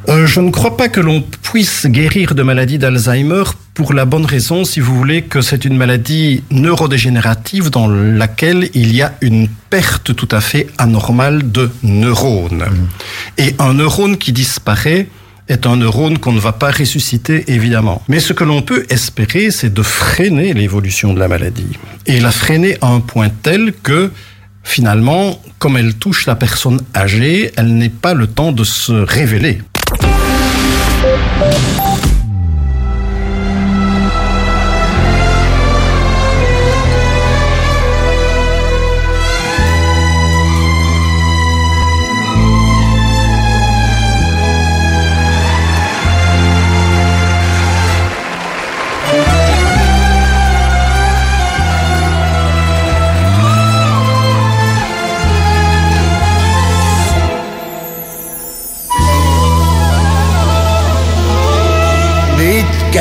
[0.10, 4.26] Euh, je ne crois pas que l'on puisse guérir de maladie d'Alzheimer pour la bonne
[4.26, 9.48] raison, si vous voulez, que c'est une maladie neurodégénérative dans laquelle il y a une
[9.70, 12.66] perte tout à fait anormale de neurones.
[13.38, 15.08] Et un neurone qui disparaît
[15.48, 18.02] est un neurone qu'on ne va pas ressusciter, évidemment.
[18.08, 21.78] Mais ce que l'on peut espérer, c'est de freiner l'évolution de la maladie.
[22.08, 24.12] Et la freiner à un point tel que,
[24.64, 29.62] finalement, comme elle touche la personne âgée, elle n'ait pas le temps de se révéler.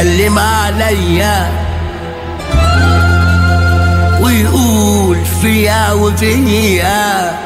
[0.00, 1.50] بيتكلم عليا
[4.20, 7.38] ويقول فيا وفيا.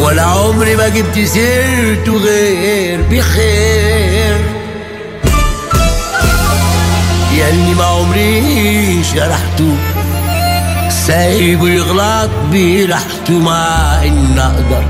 [0.00, 4.38] ولا عمري ما جبت سيرته غير بخير.
[7.32, 9.76] ياللي ما عمري شرحته
[11.06, 14.84] سايبه يغلط براحته مع إن أقدر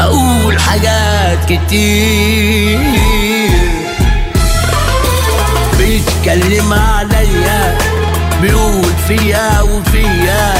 [0.00, 3.45] أقول حاجات كتير.
[5.86, 7.78] بيتكلم عليا
[8.42, 10.54] بيقول فيا وفيا.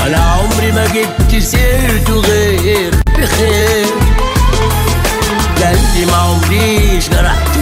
[0.00, 3.86] ولا عمري ما جبت سيرته غير بخير.
[5.60, 7.60] ده اللي ما عمريش جرحته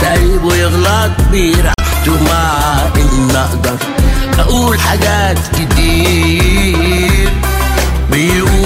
[0.00, 2.24] سايبه يغلط براحته.
[2.30, 3.76] مع ان أقدر
[4.38, 7.32] أقول حاجات كتير.
[8.10, 8.63] بيقول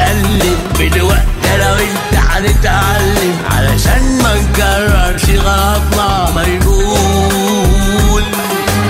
[0.00, 8.22] نتألم بالوقت أنا وانت هنتعلم علشان ما نكررش غلطنا ما يقول.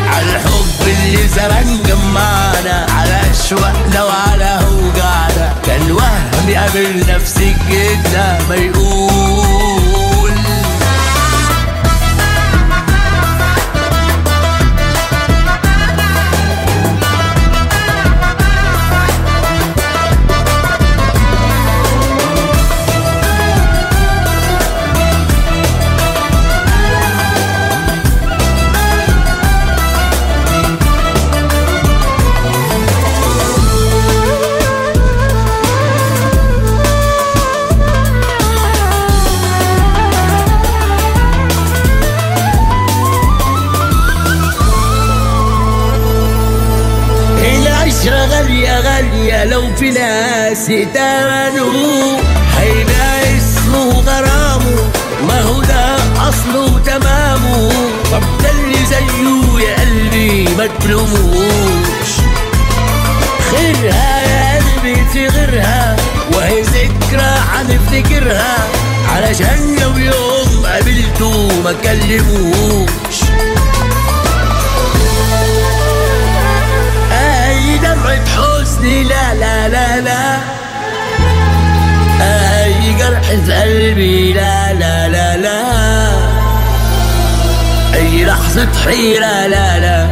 [0.06, 8.54] على الحب اللي زمان جمعنا على اشواقنا وعلى اوجعنا كان وهم قابل نفسك كده ما
[8.54, 9.09] يقول.
[50.70, 52.18] تمنوا
[52.58, 54.76] هيبقى اسمه غرامه
[55.28, 55.96] ما هو ده
[56.28, 57.68] أصله تمامه
[58.12, 62.10] طب ده اللي زيه يا قلبي ما تلوموش.
[63.50, 65.96] خيرها يا قلبي في غيرها
[66.34, 68.68] وهي ذكرى هنفتكرها
[69.16, 73.18] علشان لو يوم قابلته ما كلموش.
[77.12, 79.34] أي دمعة حزن لا
[83.30, 85.60] في قلبي لا لا لا لا.
[87.94, 90.06] أي لحظة حيرة لا لا.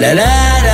[0.00, 0.73] لا لا لا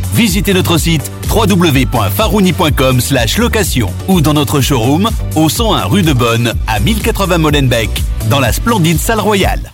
[0.13, 2.99] Visitez notre site www.farouni.com
[3.37, 7.89] location ou dans notre showroom au 101 rue de Bonne à 1080 Molenbeek
[8.29, 9.71] dans la splendide salle royale.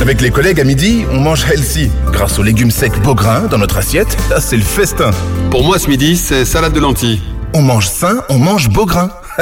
[0.00, 1.90] Avec les collègues à midi, on mange healthy.
[2.10, 5.10] Grâce aux légumes secs Beaugrain dans notre assiette, là, c'est le festin.
[5.50, 7.20] Pour moi, ce midi, c'est salade de lentilles.
[7.52, 9.10] On mange sain, on mange Beaugrain.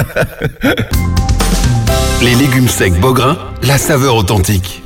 [2.22, 4.82] Les légumes secs Beaugrain, la saveur authentique.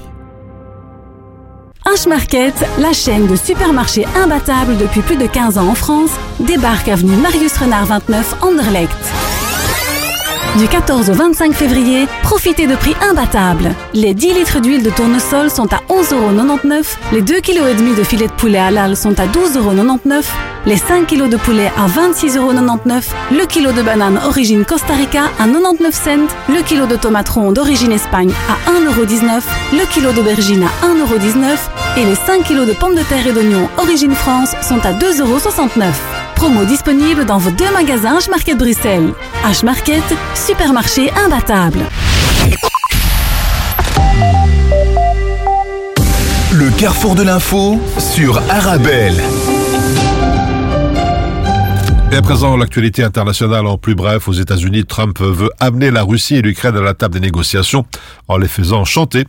[2.07, 6.11] Market, la chaîne de supermarchés imbattable depuis plus de 15 ans en France,
[6.41, 9.22] débarque avenue Marius Renard 29 Anderlecht.
[10.59, 13.75] Du 14 au 25 février, profitez de prix imbattables.
[13.95, 18.33] Les 10 litres d'huile de tournesol sont à 11,99€, les 2,5 kg de filet de
[18.33, 20.25] poulet halal sont à 12,99€,
[20.67, 25.47] les 5 kg de poulet à 26,99€, le kilo de banane origine Costa Rica à
[25.47, 29.41] 99 cents, le kilo de tomates rondes d'origine Espagne à 1,19€,
[29.73, 33.71] le kilo d'aubergine à 1,19€ et les 5 kg de pommes de terre et d'oignons
[33.79, 36.22] origine France sont à 2,69€.
[36.43, 39.15] Promo disponible dans vos deux magasins H-Market Bruxelles.
[39.45, 40.03] H-Market,
[40.35, 41.79] supermarché imbattable.
[46.53, 49.23] Le carrefour de l'info sur Arabelle.
[52.13, 54.29] Et à présent, l'actualité internationale en plus bref.
[54.29, 57.87] Aux États-Unis, Trump veut amener la Russie et l'Ukraine à la table des négociations
[58.29, 59.25] en les faisant chanter.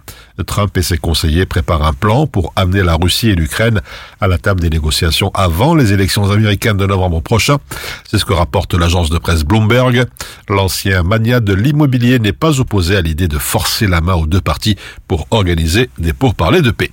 [0.45, 3.79] Trump et ses conseillers préparent un plan pour amener la Russie et l'Ukraine
[4.19, 7.57] à la table des négociations avant les élections américaines de novembre prochain.
[8.03, 10.03] C'est ce que rapporte l'agence de presse Bloomberg.
[10.49, 14.41] L'ancien mania de l'immobilier n'est pas opposé à l'idée de forcer la main aux deux
[14.41, 14.75] parties
[15.07, 16.91] pour organiser des pourparlers de paix.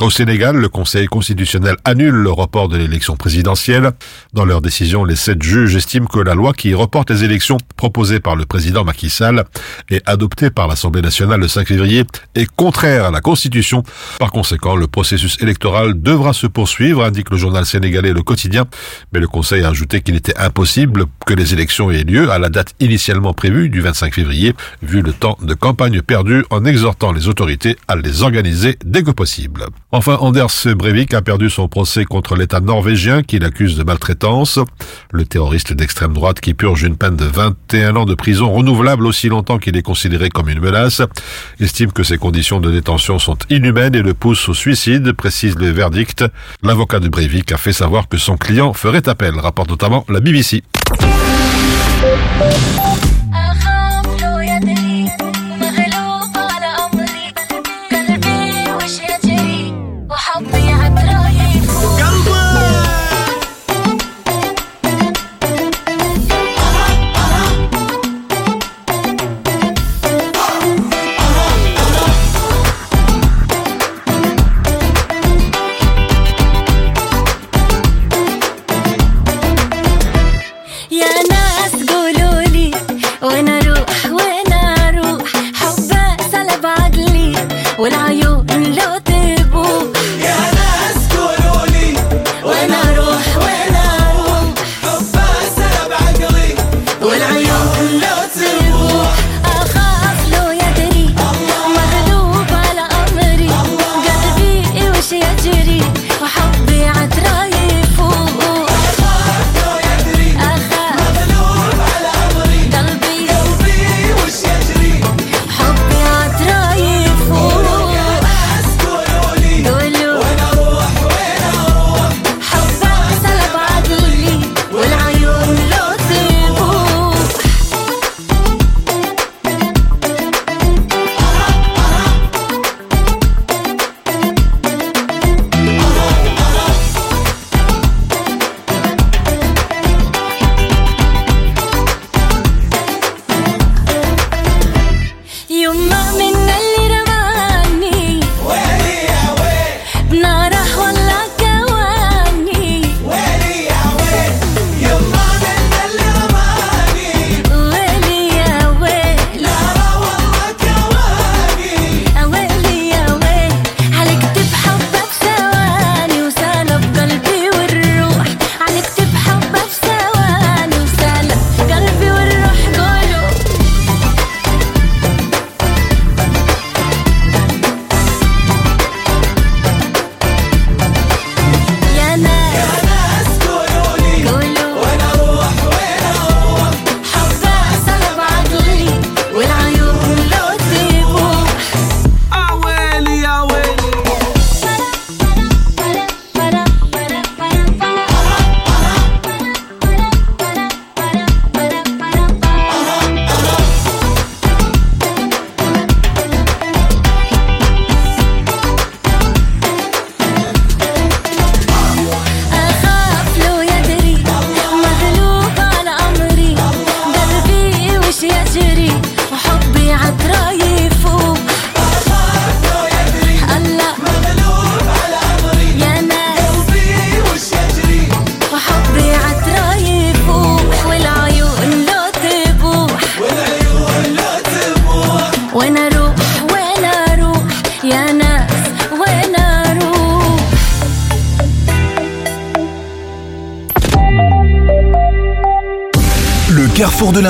[0.00, 3.92] Au Sénégal, le Conseil constitutionnel annule le report de l'élection présidentielle.
[4.32, 8.18] Dans leur décision, les sept juges estiment que la loi qui reporte les élections proposée
[8.18, 9.44] par le président Macky Sall
[9.88, 12.02] et adoptée par l'Assemblée nationale le 5 février
[12.34, 13.84] est contraire à la Constitution.
[14.18, 18.64] Par conséquent, le processus électoral devra se poursuivre, indique le journal sénégalais Le Quotidien.
[19.12, 22.48] Mais le Conseil a ajouté qu'il était impossible que les élections aient lieu à la
[22.48, 27.28] date initialement prévue du 25 février, vu le temps de campagne perdu en exhortant les
[27.28, 29.66] autorités à les organiser dès que possible.
[29.92, 34.58] Enfin, Anders Breivik a perdu son procès contre l'État norvégien qui l'accuse de maltraitance.
[35.24, 39.58] Terroriste d'extrême droite qui purge une peine de 21 ans de prison renouvelable aussi longtemps
[39.58, 41.02] qu'il est considéré comme une menace,
[41.60, 45.70] estime que ses conditions de détention sont inhumaines et le pousse au suicide, précise le
[45.70, 46.24] verdict.
[46.62, 50.62] L'avocat de Breivik a fait savoir que son client ferait appel, rapporte notamment la BBC.
[87.80, 88.39] When are you?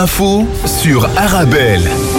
[0.00, 2.09] L'info sur Arabelle.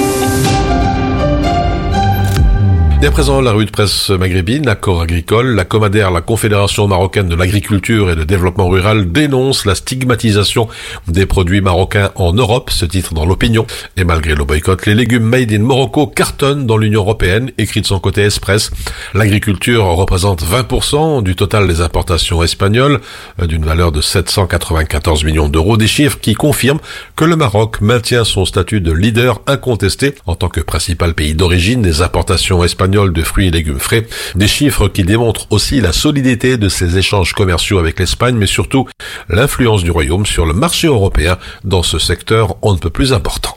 [3.03, 7.35] À présent, la revue de presse maghrébine, accord agricole, la Comadère, la Confédération marocaine de
[7.35, 10.69] l'agriculture et de développement rural dénonce la stigmatisation
[11.07, 13.65] des produits marocains en Europe, ce titre dans l'opinion.
[13.97, 17.87] Et malgré le boycott, les légumes made in Morocco cartonnent dans l'Union européenne, écrit de
[17.87, 18.71] son côté Express.
[19.13, 23.01] L'agriculture représente 20% du total des importations espagnoles,
[23.41, 26.79] euh, d'une valeur de 794 millions d'euros, des chiffres qui confirment
[27.17, 31.81] que le Maroc maintient son statut de leader incontesté en tant que principal pays d'origine
[31.81, 34.05] des importations espagnoles espagnol de fruits et légumes frais.
[34.35, 38.85] Des chiffres qui démontrent aussi la solidité de ces échanges commerciaux avec l'Espagne, mais surtout
[39.29, 43.55] l'influence du Royaume sur le marché européen dans ce secteur on ne peut plus important.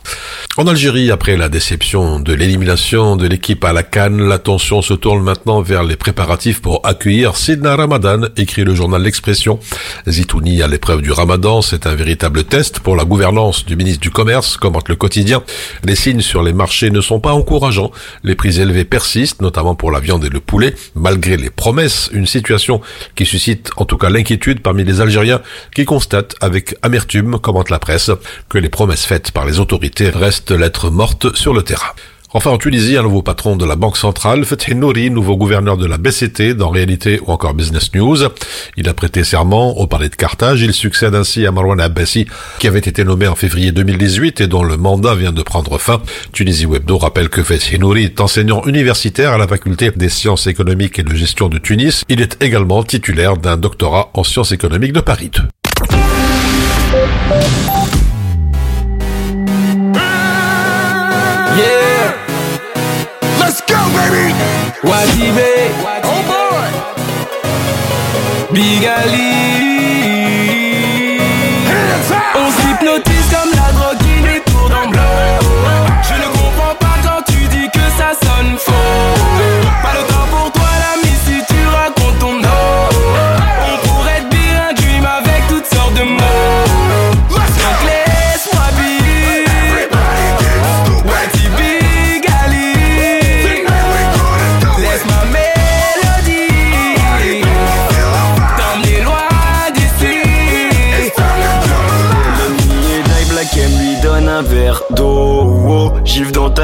[0.56, 5.20] En Algérie, après la déception de l'élimination de l'équipe à la Cannes, l'attention se tourne
[5.20, 9.58] maintenant vers les préparatifs pour accueillir Sidna Ramadan, écrit le journal L'Expression.
[10.08, 14.12] Zitouni à l'épreuve du Ramadan, c'est un véritable test pour la gouvernance du ministre du
[14.12, 15.42] Commerce, commente le quotidien.
[15.82, 17.90] Les signes sur les marchés ne sont pas encourageants.
[18.22, 22.26] Les prix élevés persistent, notamment pour la viande et le poulet, malgré les promesses, une
[22.26, 22.80] situation
[23.14, 25.40] qui suscite en tout cas l'inquiétude parmi les Algériens
[25.74, 28.10] qui constatent avec amertume, commente la presse,
[28.48, 31.92] que les promesses faites par les autorités restent lettres mortes sur le terrain.
[32.36, 35.86] Enfin, en Tunisie, un nouveau patron de la Banque centrale, Fethi Nouri, nouveau gouverneur de
[35.86, 38.16] la BCT, dans Réalité ou encore Business News.
[38.76, 40.60] Il a prêté serment au palais de Carthage.
[40.60, 42.26] Il succède ainsi à Marwan Abbasi,
[42.58, 46.02] qui avait été nommé en février 2018 et dont le mandat vient de prendre fin.
[46.32, 50.98] Tunisie Webdo rappelle que Fethi Nouri est enseignant universitaire à la faculté des sciences économiques
[50.98, 52.02] et de gestion de Tunis.
[52.08, 55.42] Il est également titulaire d'un doctorat en sciences économiques de Paris 2.
[64.82, 65.70] Wadibe.
[66.04, 66.70] Oh boy.
[68.52, 69.73] Big Ali.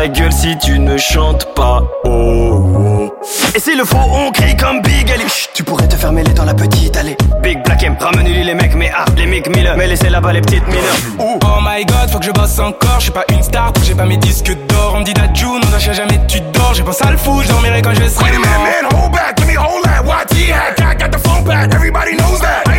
[0.01, 1.83] Ta gueule si tu ne chantes pas.
[2.05, 3.15] Oh, oh.
[3.55, 5.29] Et s'il le faut, on crie comme Big Ali.
[5.29, 7.19] Chut, tu pourrais te faire mêler dans la petite allée.
[7.43, 9.77] Big Black M, ramène-lui les mecs, mais ah, les mecs Miller.
[9.77, 10.97] Mais laissez là-bas les petites mineures.
[11.19, 12.97] Oh my god, faut que je bosse encore.
[12.97, 14.95] Je suis pas une star, j'ai pas mes disques d'or.
[14.97, 16.73] On me dit Dajou, non, lâche jamais tu dors.
[16.73, 18.49] J'ai pensé à le fou, je dormirai quand je serai mort.
[18.49, 20.03] Man, hold back, let me hold that.
[20.03, 22.70] YT hat, got, got the phone back, everybody knows that.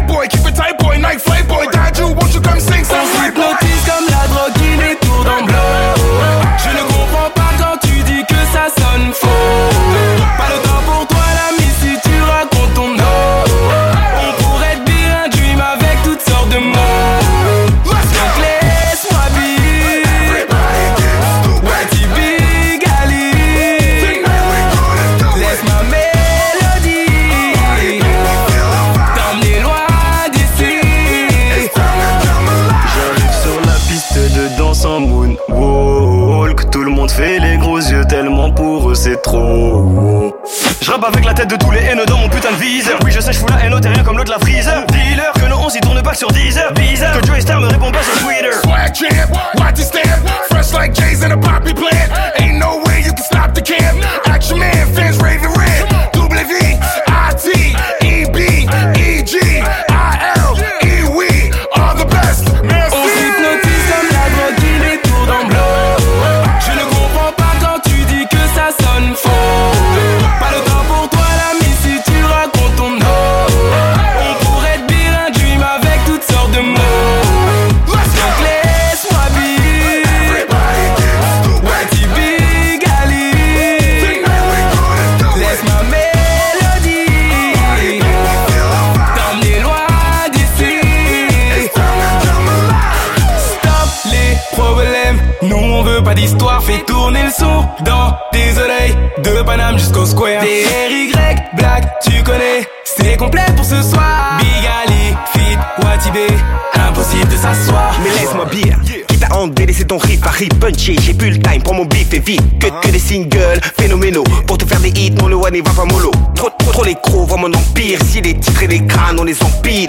[114.01, 114.23] Phénoménaux.
[114.47, 116.11] Pour te faire des hits, non, le one va pas mollo.
[116.35, 117.99] Trop, trop, trop les crocs, mon empire.
[118.09, 119.87] Si les titres et les crânes, on les empile.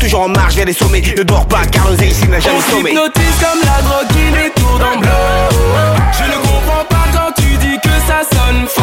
[0.00, 1.02] Toujours en marche vers les sommets.
[1.16, 2.94] Ne dors pas, car le ici n'a jamais On sommeil.
[2.94, 5.10] s'hypnotise comme la drogue qui les tourne en blanc.
[6.18, 8.82] Je ne comprends pas quand tu dis que ça sonne faux.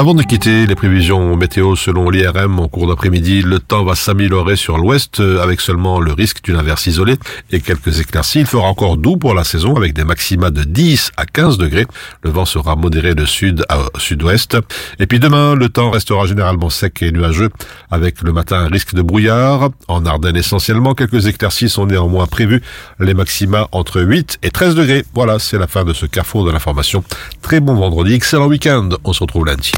[0.00, 4.56] Avant de quitter les prévisions météo selon l'IRM en cours d'après-midi, le temps va s'améliorer
[4.56, 7.16] sur l'ouest euh, avec seulement le risque d'une averse isolée
[7.52, 8.40] et quelques éclaircies.
[8.40, 11.86] Il fera encore doux pour la saison avec des maxima de 10 à 15 degrés.
[12.22, 14.56] Le vent sera modéré de sud à sud-ouest.
[15.00, 17.50] Et puis demain, le temps restera généralement sec et nuageux
[17.90, 19.68] avec le matin un risque de brouillard.
[19.86, 22.62] En Ardennes essentiellement, quelques éclaircies sont néanmoins prévues.
[23.00, 25.04] Les maxima entre 8 et 13 degrés.
[25.12, 27.04] Voilà, c'est la fin de ce carrefour de l'information.
[27.42, 28.88] Très bon vendredi, excellent week-end.
[29.04, 29.72] On se retrouve lundi.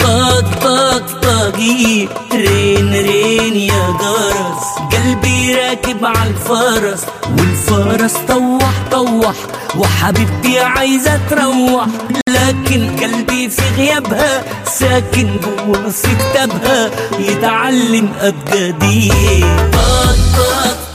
[0.00, 7.04] طق طق طقي رين رين يا جرس قلبي راكب على الفرس
[7.38, 9.34] والفرس طوح طوح
[9.76, 11.86] وحبيبتي عايزة تروح
[12.28, 14.42] لكن قلبي في غيابها
[14.78, 19.10] ساكن جوا في كتابها يتعلم أبجدي
[19.72, 20.93] طق طق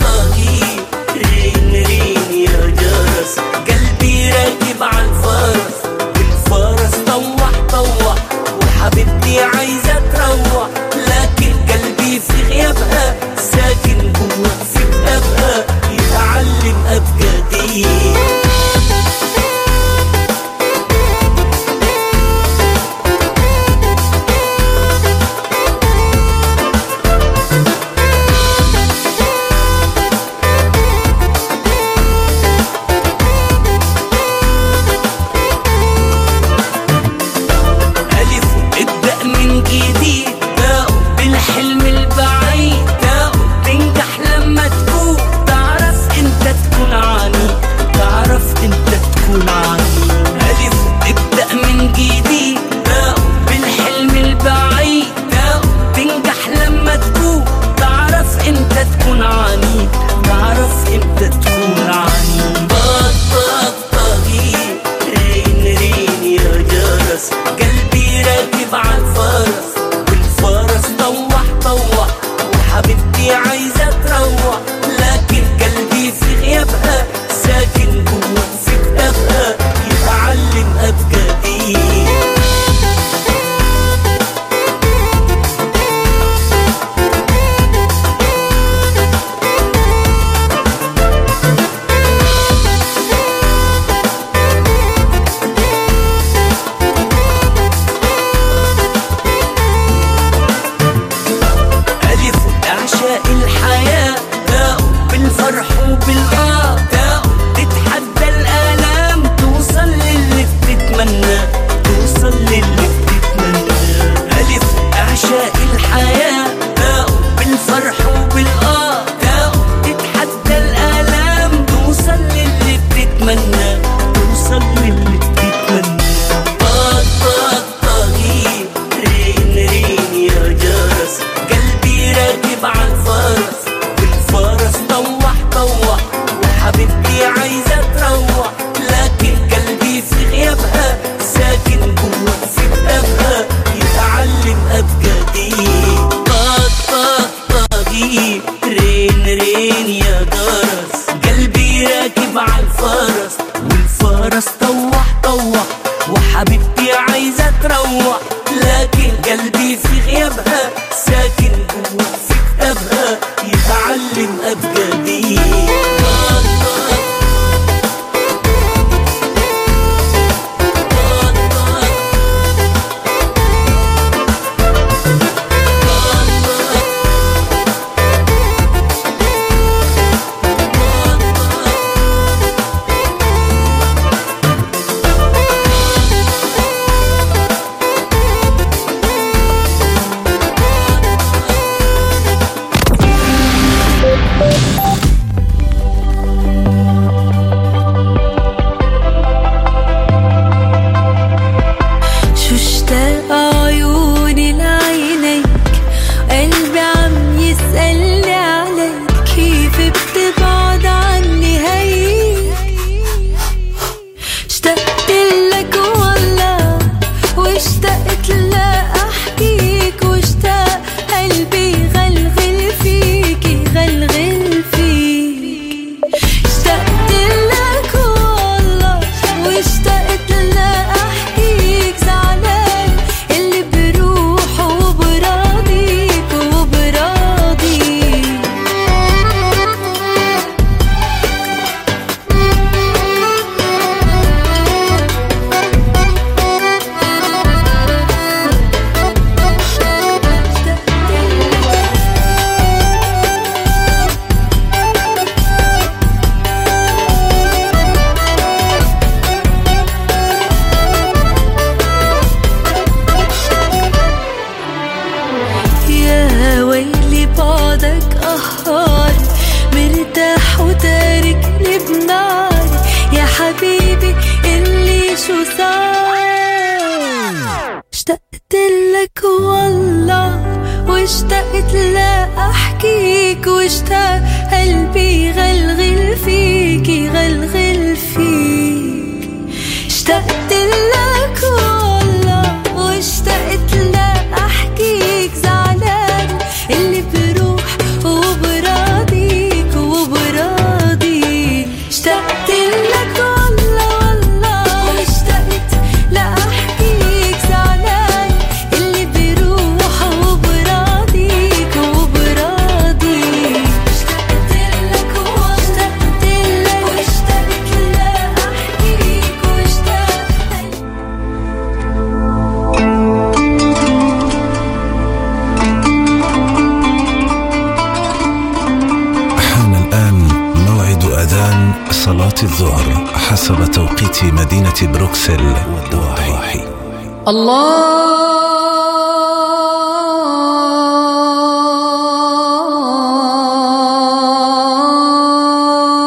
[332.10, 335.42] صلاة الظهر حسب توقيت مدينة بروكسل
[335.74, 336.62] والضواحي